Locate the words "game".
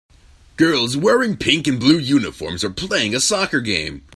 3.61-4.01